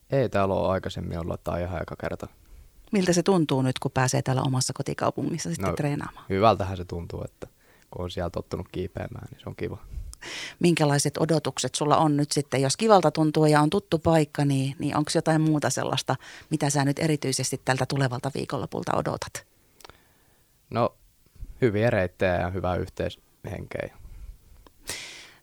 Ei 0.10 0.30
täällä 0.30 0.54
ole 0.54 0.72
aikaisemmin 0.72 1.20
ollut, 1.20 1.48
on 1.48 1.60
ihan 1.60 1.80
aika 1.80 1.96
kerta. 1.96 2.28
Miltä 2.92 3.14
se 3.14 3.24
tuntuu 3.24 3.62
nyt, 3.62 3.80
kun 3.80 3.92
pääsee 3.92 4.22
täällä 4.22 4.42
omassa 4.42 4.74
kotikaupungissa 4.74 5.50
sitten 5.50 5.70
No, 5.70 5.76
treenaamaan? 5.76 6.26
Hyvältähän 6.30 6.78
se 6.78 6.86
tuntuu, 6.86 7.24
että 7.26 7.48
kun 7.92 8.04
on 8.04 8.12
siellä 8.12 8.30
tottunut 8.30 8.68
kiipeämään, 8.72 9.28
niin 9.32 9.40
se 9.40 9.50
on 9.50 9.56
kiva. 9.56 9.78
Minkälaiset 10.60 11.18
odotukset 11.18 11.76
sulla 11.76 11.98
on 11.98 12.18
nyt 12.18 12.32
sitten? 12.32 12.62
Jos 12.62 12.78
kivalta 12.78 13.12
tuntuu 13.12 13.46
ja 13.46 13.62
on 13.62 13.70
tuttu 13.70 14.00
paikka, 14.00 14.46
niin, 14.46 14.76
niin 14.80 14.98
onko 14.98 15.12
jotain 15.16 15.42
muuta 15.42 15.70
sellaista, 15.70 16.16
mitä 16.50 16.70
sä 16.70 16.86
nyt 16.86 17.00
erityisesti 17.00 17.62
tältä 17.66 17.86
tulevalta 17.86 18.32
viikonlopulta 18.36 18.98
odotat? 18.98 19.48
No, 20.70 20.96
hyviä 21.62 21.90
reittejä 21.90 22.36
ja 22.36 22.50
hyvää 22.50 22.76
yhteishenkeä. 22.76 23.90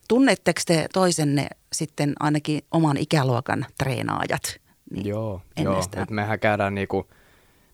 Tunnetteko 0.07 0.61
te 0.65 0.87
toisenne 0.93 1.47
sitten 1.73 2.13
ainakin 2.19 2.61
oman 2.71 2.97
ikäluokan 2.97 3.65
treenaajat? 3.77 4.59
Niin 4.91 5.05
Joo, 5.05 5.41
joo. 5.63 5.79
Et 5.95 6.09
mehän 6.09 6.39
käydään 6.39 6.75
niinku, 6.75 7.07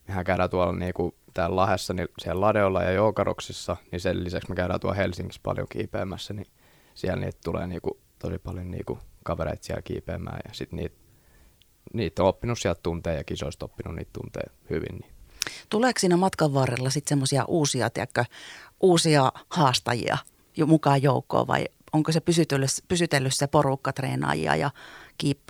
mehän 0.07 0.25
käydään 0.25 0.49
tuolla 0.49 0.73
niinku 0.73 1.15
täällä 1.33 1.55
Lahdessa 1.55 1.93
niin 1.93 2.07
siellä 2.19 2.41
Ladeolla 2.41 2.83
ja 2.83 2.91
Joukaroksissa, 2.91 3.77
niin 3.91 3.99
sen 3.99 4.23
lisäksi 4.23 4.49
me 4.49 4.55
käydään 4.55 4.79
tuolla 4.79 4.95
Helsingissä 4.95 5.41
paljon 5.43 5.67
kiipeämässä, 5.69 6.33
niin 6.33 6.47
siellä 6.93 7.25
niitä 7.25 7.39
tulee 7.43 7.67
niinku 7.67 7.99
tosi 8.19 8.37
paljon 8.37 8.71
niinku 8.71 8.99
kavereita 9.23 9.63
siellä 9.63 9.81
kiipeämään 9.81 10.39
ja 10.47 10.53
sitten 10.53 10.77
niitä, 10.77 10.95
niitä 11.93 12.23
on 12.23 12.29
oppinut 12.29 12.59
sieltä 12.59 12.79
tunteja 12.83 13.17
ja 13.17 13.23
kisoista 13.23 13.65
oppinut 13.65 13.95
niitä 13.95 14.11
tunteja 14.13 14.53
hyvin. 14.69 14.97
Niin. 15.01 15.13
Tuleeko 15.69 15.99
siinä 15.99 16.17
matkan 16.17 16.53
varrella 16.53 16.89
sitten 16.89 17.09
semmoisia 17.09 17.45
uusia, 17.47 17.89
tiedätkö, 17.89 18.25
uusia 18.81 19.31
haastajia 19.49 20.17
jo 20.57 20.65
mukaan 20.65 21.03
joukkoon 21.03 21.47
vai 21.47 21.65
onko 21.93 22.11
se 22.11 22.19
pysytellyt, 22.19 22.69
pysytellyt 22.87 23.33
se 23.35 23.47
porukka 23.47 23.93
treenaajia 23.93 24.55
ja 24.55 24.71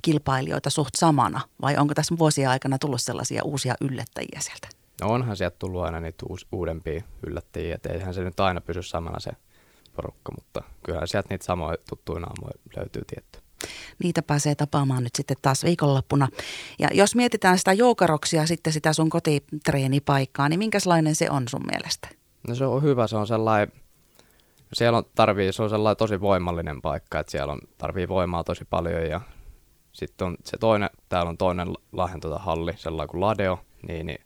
kilpailijoita 0.02 0.70
suht 0.70 0.96
samana 0.96 1.42
vai 1.62 1.78
onko 1.78 1.94
tässä 1.94 2.16
vuosien 2.20 2.50
aikana 2.50 2.78
tullut 2.78 3.02
sellaisia 3.02 3.44
uusia 3.44 3.76
yllättäjiä 3.82 4.40
sieltä? 4.40 4.68
No 5.02 5.10
onhan 5.10 5.38
sieltä 5.38 5.56
tullut 5.60 5.84
aina 5.84 6.00
niitä 6.00 6.26
uus, 6.30 6.48
uudempia 6.52 7.04
yllättäjiä, 7.28 7.76
että 7.76 7.94
eihän 7.94 8.14
se 8.14 8.24
nyt 8.24 8.40
aina 8.40 8.62
pysy 8.62 8.84
samana 8.84 9.20
se 9.20 9.32
porukka, 9.96 10.32
mutta 10.32 10.62
kyllä 10.84 11.06
sieltä 11.06 11.28
niitä 11.30 11.46
samoja 11.46 11.78
tuttuja 11.90 12.20
naamoja 12.20 12.54
löytyy 12.76 13.02
tietty. 13.08 13.40
Niitä 14.04 14.22
pääsee 14.22 14.56
tapaamaan 14.56 15.04
nyt 15.04 15.16
sitten 15.16 15.38
taas 15.42 15.64
viikonloppuna. 15.64 16.28
Ja 16.80 16.88
jos 16.94 17.16
mietitään 17.16 17.58
sitä 17.58 17.74
joukaroksia 17.74 18.48
sitten 18.48 18.74
sitä 18.74 18.94
sun 18.94 19.10
kotitreenipaikkaa, 19.10 20.50
niin 20.50 20.60
minkälainen 20.60 21.16
se 21.16 21.30
on 21.30 21.48
sun 21.48 21.66
mielestä? 21.72 22.08
No 22.48 22.56
se 22.56 22.66
on 22.66 22.84
hyvä, 22.84 23.08
se 23.08 23.18
on 23.18 23.28
sellainen, 23.28 23.72
siellä 24.74 24.98
on, 24.98 25.04
tarvii, 25.16 25.54
se 25.54 25.64
on 25.64 25.70
sellainen 25.70 25.98
tosi 25.98 26.22
voimallinen 26.22 26.82
paikka, 26.82 27.20
että 27.20 27.32
siellä 27.32 27.54
on, 27.54 27.60
tarvii 27.78 28.08
voimaa 28.08 28.44
tosi 28.44 28.66
paljon 28.66 29.10
ja 29.10 29.22
sitten 29.94 30.28
on 30.28 30.38
se 30.44 30.58
toinen, 30.58 30.90
täällä 31.10 31.30
on 31.30 31.38
toinen 31.38 31.68
Lahden 31.92 32.20
tota 32.20 32.38
halli, 32.38 32.74
sellainen 32.78 33.10
kuin 33.10 33.22
Ladeo, 33.22 33.60
niin, 33.88 34.06
niin 34.06 34.26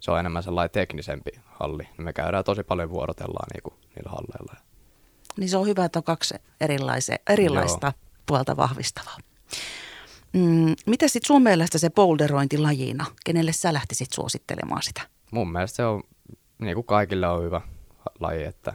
se 0.00 0.10
on 0.10 0.18
enemmän 0.18 0.42
sellainen 0.42 0.70
teknisempi 0.70 1.30
halli. 1.44 1.88
Me 1.98 2.12
käydään 2.12 2.44
tosi 2.44 2.62
paljon 2.62 2.90
vuorotellaan 2.90 3.48
niinku, 3.54 3.74
niillä 3.96 4.10
halleilla. 4.10 4.54
Niin 5.36 5.48
se 5.48 5.56
on 5.56 5.66
hyvä, 5.66 5.84
että 5.84 5.98
on 5.98 6.02
kaksi 6.02 6.34
erilaista 7.28 7.86
Joo. 7.86 7.92
puolta 8.26 8.56
vahvistavaa. 8.56 9.16
Mm, 10.32 10.74
mitä 10.86 11.08
sitten 11.08 11.26
sun 11.26 11.42
mielestä 11.42 11.78
se 11.78 11.90
boulderointi 11.90 12.58
lajina? 12.58 13.06
Kenelle 13.24 13.52
sä 13.52 13.72
lähtisit 13.72 14.12
suosittelemaan 14.12 14.82
sitä? 14.82 15.02
Mun 15.30 15.52
mielestä 15.52 15.76
se 15.76 15.84
on, 15.84 16.02
niin 16.58 16.74
kuin 16.74 16.86
kaikille 16.86 17.28
on 17.28 17.42
hyvä 17.42 17.60
laji, 18.20 18.44
että 18.44 18.72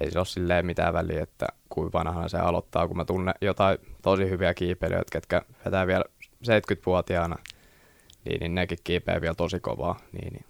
ei 0.00 0.10
se 0.10 0.18
ole 0.18 0.26
silleen 0.26 0.66
mitään 0.66 0.94
väliä, 0.94 1.22
että 1.22 1.46
kuinka 1.68 1.98
vanhana 1.98 2.28
se 2.28 2.38
aloittaa, 2.38 2.88
kun 2.88 2.96
mä 2.96 3.04
tunnen 3.04 3.34
jotain 3.40 3.78
tosi 4.02 4.30
hyviä 4.30 4.54
kiipeilijöitä, 4.54 5.12
ketkä 5.12 5.42
vetää 5.64 5.86
vielä 5.86 6.04
70-vuotiaana, 6.44 7.36
niin, 8.24 8.40
niin 8.40 8.54
nekin 8.54 8.78
kiipeää 8.84 9.20
vielä 9.20 9.34
tosi 9.34 9.60
kovaa, 9.60 10.00
niin, 10.12 10.32
niin 10.32 10.44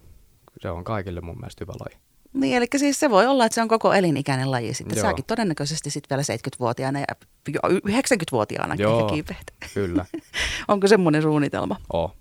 se 0.61 0.69
on 0.69 0.83
kaikille 0.83 1.21
mun 1.21 1.37
mielestä 1.37 1.63
hyvä 1.63 1.73
laji. 1.79 1.99
Niin, 2.33 2.57
eli 2.57 2.65
siis 2.77 2.99
se 2.99 3.09
voi 3.09 3.27
olla, 3.27 3.45
että 3.45 3.55
se 3.55 3.61
on 3.61 3.67
koko 3.67 3.93
elinikäinen 3.93 4.51
laji 4.51 4.73
sitten. 4.73 4.97
Joo. 4.97 5.07
Säkin 5.09 5.25
todennäköisesti 5.25 5.89
sitten 5.89 6.17
vielä 6.17 6.37
70-vuotiaana 6.37 6.99
ja 6.99 7.05
jo 7.47 7.59
90-vuotiaana 7.87 8.75
Joo, 8.75 9.09
kiipeät. 9.09 9.53
kyllä. 9.73 10.05
Onko 10.67 10.87
semmoinen 10.87 11.21
suunnitelma? 11.21 11.75
Oo. 11.93 12.15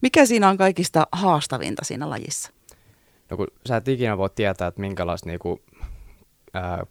Mikä 0.00 0.26
siinä 0.26 0.48
on 0.48 0.56
kaikista 0.56 1.06
haastavinta 1.12 1.84
siinä 1.84 2.10
lajissa? 2.10 2.50
No 3.30 3.36
kun 3.36 3.46
sä 3.68 3.76
et 3.76 3.88
ikinä 3.88 4.18
voi 4.18 4.30
tietää, 4.34 4.68
että 4.68 4.80
minkälaista, 4.80 5.28
niinku, 5.28 5.62
ää, 6.58 6.86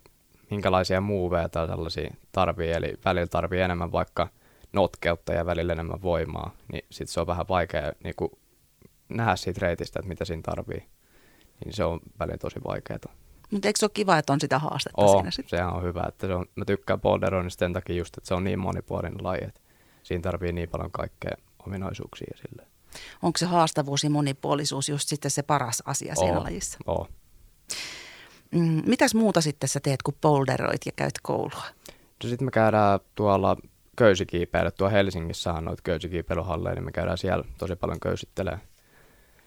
minkälaisia 0.49 1.01
muuveja 1.01 1.49
tai 1.49 1.67
sellaisia 1.67 2.15
tarvii, 2.31 2.71
eli 2.71 2.93
välillä 3.05 3.27
tarvii 3.27 3.61
enemmän 3.61 3.91
vaikka 3.91 4.27
notkeutta 4.73 5.33
ja 5.33 5.45
välillä 5.45 5.73
enemmän 5.73 6.01
voimaa, 6.01 6.51
niin 6.71 6.85
sit 6.91 7.09
se 7.09 7.19
on 7.19 7.27
vähän 7.27 7.45
vaikea 7.49 7.93
niinku, 8.03 8.39
nähdä 9.09 9.35
siitä 9.35 9.59
reitistä, 9.61 9.99
että 9.99 10.09
mitä 10.09 10.25
siinä 10.25 10.41
tarvii. 10.41 10.85
Niin 11.65 11.73
se 11.73 11.83
on 11.83 11.99
välillä 12.19 12.37
tosi 12.37 12.59
vaikeaa. 12.67 12.99
Mutta 13.51 13.67
eikö 13.67 13.79
se 13.79 13.85
ole 13.85 13.91
kiva, 13.93 14.17
että 14.17 14.33
on 14.33 14.41
sitä 14.41 14.59
haastetta 14.59 15.01
Oo, 15.01 15.17
siinä 15.17 15.31
sitten? 15.31 15.49
sehän 15.49 15.73
on 15.73 15.83
hyvä. 15.83 16.03
Että 16.07 16.27
se 16.27 16.33
on, 16.33 16.45
mä 16.55 16.65
tykkään 16.65 17.01
boulderoinnista 17.01 17.59
sen 17.59 17.73
takia 17.73 17.95
just, 17.95 18.17
että 18.17 18.27
se 18.27 18.33
on 18.33 18.43
niin 18.43 18.59
monipuolinen 18.59 19.23
laji, 19.23 19.43
että 19.47 19.61
siinä 20.03 20.21
tarvii 20.21 20.51
niin 20.53 20.69
paljon 20.69 20.91
kaikkea 20.91 21.37
ominaisuuksia 21.65 22.37
sille. 22.37 22.67
Onko 23.21 23.37
se 23.37 23.45
haastavuus 23.45 24.03
ja 24.03 24.09
monipuolisuus 24.09 24.89
just 24.89 25.09
sitten 25.09 25.31
se 25.31 25.43
paras 25.43 25.83
asia 25.85 26.15
siinä 26.15 26.43
lajissa? 26.43 26.77
Oo. 26.87 27.07
Mm, 28.51 28.81
mitäs 28.85 29.15
muuta 29.15 29.41
sitten 29.41 29.69
sä 29.69 29.79
teet, 29.79 30.03
kun 30.03 30.13
boulderoit 30.21 30.81
ja 30.85 30.91
käyt 30.95 31.13
koulua? 31.21 31.63
No 32.23 32.29
sitten 32.29 32.45
me 32.45 32.51
käydään 32.51 32.99
tuolla 33.15 33.57
köysikiipeillä. 33.95 34.71
Tuolla 34.71 34.91
Helsingissä 34.91 35.53
on 35.53 35.65
noita 35.65 35.81
köysikiipeilyhalleja, 35.83 36.75
niin 36.75 36.85
me 36.85 36.91
käydään 36.91 37.17
siellä 37.17 37.43
tosi 37.57 37.75
paljon 37.75 37.99
köysittelemään. 37.99 38.61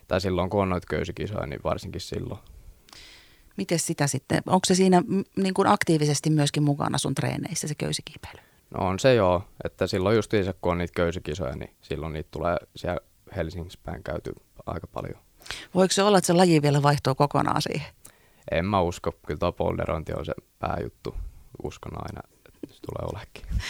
Tai 0.09 0.21
silloin, 0.21 0.51
kun 0.51 0.63
on 0.63 0.69
noita 0.69 0.87
köysikisoja, 0.91 1.47
niin 1.47 1.61
varsinkin 1.65 2.01
silloin. 2.01 2.41
Miten 3.57 3.79
sitä 3.79 4.07
sitten, 4.07 4.43
onko 4.47 4.65
se 4.65 4.75
siinä 4.75 5.03
niin 5.37 5.55
kuin 5.55 5.69
aktiivisesti 5.69 6.31
myöskin 6.31 6.63
mukana 6.63 6.99
sun 6.99 7.15
treeneissä 7.15 7.69
se 7.69 7.75
köysikiipeily? 7.75 8.39
No 8.79 8.87
on 8.87 8.99
se 8.99 9.15
joo, 9.15 9.43
että 9.65 9.87
silloin 9.87 10.17
justiinsa 10.17 10.55
kun 10.63 10.73
on 10.73 10.79
niitä 10.79 10.93
köysikisoja, 10.97 11.57
niin 11.57 11.75
silloin 11.83 12.13
niitä 12.13 12.29
tulee 12.31 12.57
siellä 12.77 13.01
Helsingissä 13.37 13.79
päin 13.83 14.03
käyty 14.03 14.33
aika 14.67 14.87
paljon. 14.87 15.19
Voiko 15.75 15.93
se 15.93 16.03
olla, 16.03 16.19
että 16.19 16.27
se 16.27 16.33
laji 16.33 16.63
vielä 16.63 16.83
vaihtuu 16.83 17.15
kokonaan 17.15 17.63
siihen? 17.63 17.87
En 18.51 18.67
mä 18.67 18.81
usko, 18.81 19.13
kyllä 19.27 19.39
tuo 19.39 19.53
boulderointi 19.53 20.13
on 20.13 20.25
se 20.25 20.33
pääjuttu. 20.59 21.15
Uskon 21.63 21.93
aina, 21.95 22.21
että 22.37 22.51
se 22.75 22.81
tulee 22.81 23.09
olekin. 23.15 23.45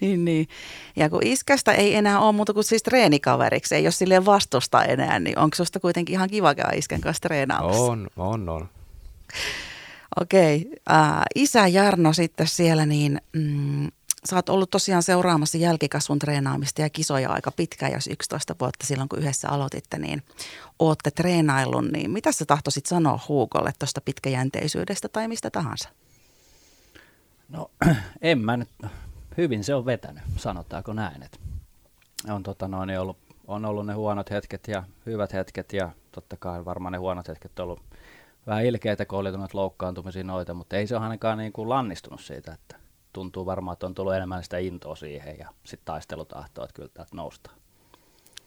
Niin, 0.00 0.24
niin. 0.24 0.48
Ja 0.96 1.10
kun 1.10 1.26
iskästä 1.26 1.72
ei 1.72 1.94
enää 1.94 2.20
ole 2.20 2.32
muuta 2.32 2.54
kuin 2.54 2.64
siis 2.64 2.82
treenikaveriksi, 2.82 3.74
ei 3.74 3.86
ole 3.86 3.90
silleen 3.90 4.26
vastusta 4.26 4.84
enää, 4.84 5.18
niin 5.18 5.38
onko 5.38 5.54
susta 5.54 5.80
kuitenkin 5.80 6.12
ihan 6.12 6.30
kiva 6.30 6.54
käydä 6.54 6.76
iskän 6.76 7.00
kanssa 7.00 7.20
treenaamassa? 7.20 7.82
On, 7.82 8.08
on, 8.16 8.48
on. 8.48 8.68
Okei. 10.20 10.70
Äh, 10.90 11.22
isä 11.34 11.66
Jarno 11.68 12.12
sitten 12.12 12.46
siellä, 12.46 12.86
niin 12.86 13.20
mm, 13.32 13.88
sä 14.26 14.36
oot 14.36 14.48
ollut 14.48 14.70
tosiaan 14.70 15.02
seuraamassa 15.02 15.58
jälkikasvun 15.58 16.18
treenaamista 16.18 16.80
ja 16.80 16.90
kisoja 16.90 17.30
aika 17.30 17.50
pitkään, 17.50 17.92
jos 17.92 18.06
11 18.06 18.56
vuotta 18.60 18.86
silloin, 18.86 19.08
kun 19.08 19.18
yhdessä 19.18 19.48
aloititte, 19.48 19.98
niin 19.98 20.22
ootte 20.78 21.10
treenailun, 21.10 21.88
niin 21.88 22.10
mitä 22.10 22.32
sä 22.32 22.44
tahtoisit 22.44 22.86
sanoa 22.86 23.20
Huukolle 23.28 23.72
tuosta 23.78 24.00
pitkäjänteisyydestä 24.00 25.08
tai 25.08 25.28
mistä 25.28 25.50
tahansa? 25.50 25.88
No 27.48 27.70
en 28.22 28.38
mä 28.38 28.56
nyt, 28.56 28.68
hyvin 29.36 29.64
se 29.64 29.74
on 29.74 29.86
vetänyt, 29.86 30.22
sanotaanko 30.36 30.92
näin. 30.92 31.22
Et 31.22 31.40
on, 32.28 32.42
tota 32.42 32.68
noin, 32.68 32.98
ollut, 32.98 33.18
on 33.46 33.64
ollut 33.64 33.86
ne 33.86 33.92
huonot 33.92 34.30
hetket 34.30 34.68
ja 34.68 34.82
hyvät 35.06 35.32
hetket 35.32 35.72
ja 35.72 35.90
totta 36.12 36.36
kai 36.36 36.64
varmaan 36.64 36.92
ne 36.92 36.98
huonot 36.98 37.28
hetket 37.28 37.58
on 37.58 37.62
ollut 37.62 37.82
vähän 38.46 38.64
ilkeitä, 38.64 39.06
kun 39.06 39.18
oli 39.18 39.30
loukkaantumisia 39.52 40.24
noita, 40.24 40.54
mutta 40.54 40.76
ei 40.76 40.86
se 40.86 40.96
ole 40.96 41.04
ainakaan 41.04 41.38
niin 41.38 41.52
kuin 41.52 41.68
lannistunut 41.68 42.20
siitä, 42.20 42.52
että 42.52 42.76
tuntuu 43.16 43.46
varmaan, 43.46 43.72
että 43.72 43.86
on 43.86 43.94
tullut 43.94 44.14
enemmän 44.14 44.44
sitä 44.44 44.58
intoa 44.58 44.96
siihen 44.96 45.38
ja 45.38 45.48
sitten 45.64 45.84
taistelutahtoa, 45.84 46.64
että 46.64 46.74
kyllä 46.74 46.88
täältä 46.88 47.16
noustaan. 47.16 47.56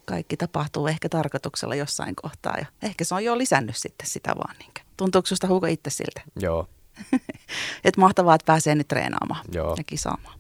Kaikki 0.06 0.38
tapahtuu 0.38 0.88
ehkä 0.88 1.10
tarkoituksella 1.10 1.76
jossain 1.76 2.16
kohtaa 2.16 2.56
ja 2.58 2.66
ehkä 2.82 3.04
se 3.04 3.16
on 3.16 3.24
jo 3.24 3.38
lisännyt 3.38 3.76
sitten 3.76 4.08
sitä 4.08 4.36
vaan. 4.36 4.56
Niin 4.60 4.72
Tuntuuko 4.98 5.26
susta 5.26 5.48
Huuko 5.48 5.66
itse 5.66 5.90
siltä? 5.90 6.22
Joo, 6.40 6.68
että 7.86 8.02
mahtavaa, 8.02 8.36
että 8.36 8.46
pääsee 8.46 8.76
nyt 8.76 8.88
treenaamaan 8.88 9.46
Joo. 9.54 9.76
ja 9.78 9.84
kisaamaan. 9.84 10.40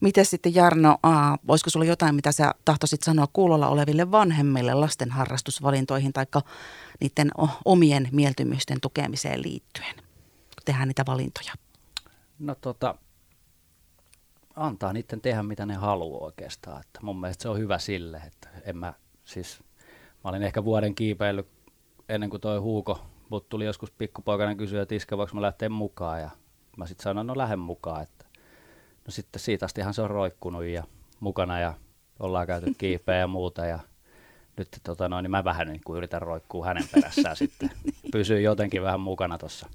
Miten 0.00 0.26
sitten 0.26 0.54
Jarno, 0.54 0.98
aa, 1.02 1.38
olisiko 1.48 1.70
sulla 1.70 1.86
jotain, 1.86 2.14
mitä 2.14 2.32
sä 2.32 2.54
tahtoisit 2.64 3.02
sanoa 3.02 3.26
kuulolla 3.32 3.68
oleville 3.68 4.10
vanhemmille 4.10 4.74
lasten 4.74 5.10
harrastusvalintoihin 5.10 6.12
tai 6.12 6.26
niiden 7.00 7.30
omien 7.64 8.08
mieltymysten 8.12 8.80
tukemiseen 8.80 9.42
liittyen, 9.42 9.94
kun 9.94 10.64
tehdään 10.64 10.88
niitä 10.88 11.04
valintoja? 11.06 11.52
No 12.38 12.54
tota, 12.54 12.94
antaa 14.56 14.92
niiden 14.92 15.20
tehdä 15.20 15.42
mitä 15.42 15.66
ne 15.66 15.74
haluaa 15.74 16.24
oikeastaan. 16.24 16.80
Että 16.80 17.00
mun 17.02 17.20
mielestä 17.20 17.42
se 17.42 17.48
on 17.48 17.58
hyvä 17.58 17.78
sille, 17.78 18.22
että 18.26 18.48
en 18.64 18.76
mä 18.76 18.94
siis, 19.24 19.60
mä 20.24 20.30
olin 20.30 20.42
ehkä 20.42 20.64
vuoden 20.64 20.94
kiipeillyt 20.94 21.48
ennen 22.08 22.30
kuin 22.30 22.40
toi 22.40 22.58
Huuko, 22.58 23.02
mut 23.28 23.48
tuli 23.48 23.64
joskus 23.64 23.90
pikkupoikainen 23.90 24.56
kysyä, 24.56 24.82
että 24.82 24.94
iskä, 24.94 25.16
voiko 25.16 25.34
mä 25.34 25.42
lähteä 25.42 25.68
mukaan 25.68 26.20
ja 26.20 26.30
mä 26.76 26.86
sitten 26.86 27.04
sanoin, 27.04 27.26
no 27.26 27.36
lähden 27.36 27.58
mukaan, 27.58 28.02
että 28.02 28.24
no 29.06 29.10
sitten 29.10 29.40
siitä 29.40 29.64
astihan 29.66 29.94
se 29.94 30.02
on 30.02 30.10
roikkunut 30.10 30.64
ja 30.64 30.84
mukana 31.20 31.60
ja 31.60 31.74
ollaan 32.20 32.46
käyty 32.46 32.74
kiipeä 32.78 33.16
ja 33.16 33.26
muuta 33.26 33.66
ja 33.66 33.78
nyt 34.56 34.68
tota 34.82 35.08
noin, 35.08 35.22
niin 35.22 35.30
mä 35.30 35.44
vähän 35.44 35.66
niin 35.66 35.80
kuin 35.84 35.96
yritän 35.96 36.22
roikkua 36.22 36.66
hänen 36.66 36.84
perässään 36.92 37.36
sitten. 37.36 37.70
Pysyy 38.12 38.40
jotenkin 38.40 38.82
vähän 38.82 39.00
mukana 39.00 39.38
tuossa 39.38 39.68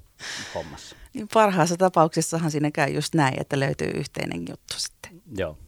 hommassa. 0.54 0.96
Niin 1.14 1.28
parhaassa 1.34 1.76
tapauksessahan 1.76 2.50
siinä 2.50 2.70
käy 2.70 2.90
just 2.90 3.14
näin, 3.14 3.40
että 3.40 3.60
löytyy 3.60 3.90
yhteinen 3.90 4.40
juttu 4.48 4.74
sitten. 4.76 5.22
Joo. 5.36 5.58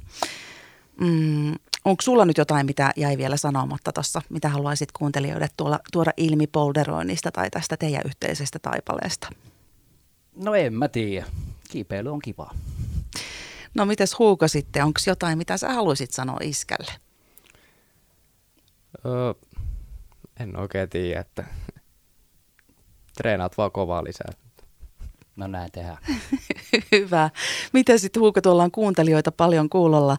Mm, 1.00 1.54
onko 1.84 2.02
sulla 2.02 2.24
nyt 2.24 2.38
jotain, 2.38 2.66
mitä 2.66 2.92
jäi 2.96 3.18
vielä 3.18 3.36
sanomatta 3.36 3.92
tuossa, 3.92 4.22
mitä 4.28 4.48
haluaisit 4.48 4.92
kuuntelijoille 4.92 5.48
tuolla, 5.56 5.80
tuoda 5.92 6.10
ilmi 6.16 6.46
polderoinnista 6.46 7.30
tai 7.30 7.50
tästä 7.50 7.76
teidän 7.76 8.02
yhteisestä 8.06 8.58
taipaleesta? 8.58 9.28
No 10.36 10.54
en 10.54 10.74
mä 10.74 10.88
tiedä. 10.88 11.26
Kiipeily 11.70 12.12
on 12.12 12.18
kivaa. 12.18 12.54
No 13.74 13.86
mites 13.86 14.18
Huuko 14.18 14.48
sitten, 14.48 14.84
onko 14.84 15.00
jotain, 15.06 15.38
mitä 15.38 15.56
sä 15.56 15.68
haluaisit 15.72 16.12
sanoa 16.12 16.38
iskälle? 16.42 16.92
Öö, 19.06 19.34
en 20.40 20.56
oikein 20.56 20.88
tiedä, 20.88 21.20
että 21.20 21.44
treenaat 23.16 23.58
vaan 23.58 23.72
kovaa 23.72 24.04
lisää. 24.04 24.32
No 25.36 25.46
näin 25.46 25.72
tehdään. 25.72 25.96
Hyvä. 26.92 27.30
Miten 27.72 27.98
sitten 27.98 28.20
Huuko, 28.20 28.40
tuolla 28.40 28.62
on 28.62 28.70
kuuntelijoita 28.70 29.32
paljon 29.32 29.68
kuulolla, 29.68 30.16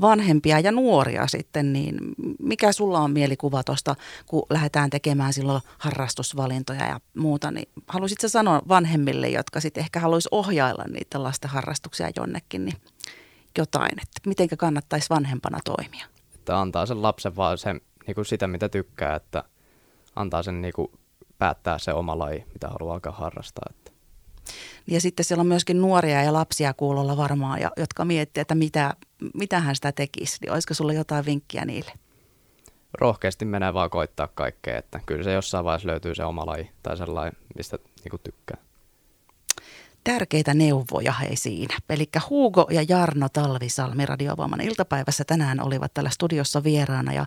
vanhempia 0.00 0.60
ja 0.60 0.72
nuoria 0.72 1.26
sitten, 1.26 1.72
niin 1.72 1.98
mikä 2.38 2.72
sulla 2.72 3.00
on 3.00 3.10
mielikuva 3.10 3.64
tuosta, 3.64 3.94
kun 4.26 4.42
lähdetään 4.50 4.90
tekemään 4.90 5.32
silloin 5.32 5.62
harrastusvalintoja 5.78 6.86
ja 6.86 7.00
muuta, 7.16 7.50
niin 7.50 7.68
haluaisitko 7.88 8.28
sanoa 8.28 8.62
vanhemmille, 8.68 9.28
jotka 9.28 9.60
sitten 9.60 9.80
ehkä 9.80 10.00
haluaisi 10.00 10.28
ohjailla 10.32 10.84
niitä 10.84 11.22
lasten 11.22 11.50
harrastuksia 11.50 12.10
jonnekin, 12.16 12.64
niin 12.64 12.76
jotain, 13.58 13.92
että 14.02 14.20
miten 14.26 14.48
kannattaisi 14.48 15.10
vanhempana 15.10 15.58
toimia? 15.64 16.06
Että 16.34 16.60
antaa 16.60 16.86
sen 16.86 17.02
lapsen 17.02 17.36
vaan 17.36 17.58
sen, 17.58 17.80
niin 18.08 18.14
kuin 18.14 18.24
sitä, 18.24 18.46
mitä 18.46 18.68
tykkää, 18.68 19.14
että 19.14 19.44
antaa 20.16 20.42
sen 20.42 20.62
niin 20.62 20.72
kuin 20.74 20.92
päättää 21.38 21.78
se 21.78 21.92
oma 21.92 22.18
laji, 22.18 22.44
mitä 22.52 22.68
haluaa 22.68 22.94
alkaa 22.94 23.12
harrastaa. 23.12 23.70
Että. 23.70 23.92
Ja 24.86 25.00
sitten 25.00 25.24
siellä 25.24 25.40
on 25.40 25.46
myöskin 25.46 25.80
nuoria 25.80 26.22
ja 26.22 26.32
lapsia 26.32 26.74
kuulolla 26.74 27.16
varmaan, 27.16 27.60
ja, 27.60 27.70
jotka 27.76 28.04
miettii, 28.04 28.40
että 28.40 28.54
mitä, 28.54 28.94
mitä 29.34 29.60
hän 29.60 29.74
sitä 29.74 29.92
tekisi. 29.92 30.38
Niin 30.40 30.52
olisiko 30.52 30.74
sulla 30.74 30.92
jotain 30.92 31.26
vinkkiä 31.26 31.64
niille? 31.64 31.92
Rohkeasti 33.00 33.44
menee 33.44 33.74
vaan 33.74 33.90
koittaa 33.90 34.28
kaikkea, 34.34 34.78
että 34.78 35.00
kyllä 35.06 35.24
se 35.24 35.32
jossain 35.32 35.64
vaiheessa 35.64 35.88
löytyy 35.88 36.14
se 36.14 36.24
oma 36.24 36.46
laji 36.46 36.70
tai 36.82 36.96
sellainen, 36.96 37.40
mistä 37.56 37.78
niin 38.04 38.10
kuin 38.10 38.20
tykkää 38.24 38.67
tärkeitä 40.04 40.54
neuvoja 40.54 41.12
hei 41.12 41.36
siinä. 41.36 41.76
Eli 41.90 42.08
Hugo 42.30 42.66
ja 42.70 42.82
Jarno 42.88 43.28
Talvisalmi 43.28 44.06
radiovoiman 44.06 44.60
iltapäivässä 44.60 45.24
tänään 45.24 45.66
olivat 45.66 45.94
täällä 45.94 46.10
studiossa 46.10 46.64
vieraana 46.64 47.12
ja 47.12 47.26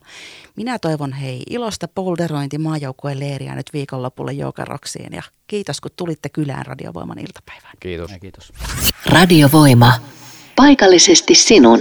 minä 0.55 0.79
toivon 0.79 1.13
hei 1.13 1.43
ilosta 1.49 1.87
polderointi 1.87 2.57
maajoukkueen 2.57 3.19
leiriä 3.19 3.55
nyt 3.55 3.69
viikonlopulle 3.73 4.33
Joukaroksiin 4.33 5.13
ja 5.13 5.23
kiitos 5.47 5.81
kun 5.81 5.91
tulitte 5.95 6.29
kylään 6.29 6.65
radiovoiman 6.65 7.19
iltapäivään. 7.19 7.73
Kiitos. 7.79 8.11
Ja 8.11 8.19
kiitos. 8.19 8.53
Radiovoima. 9.05 9.93
Paikallisesti 10.55 11.35
sinun. 11.35 11.79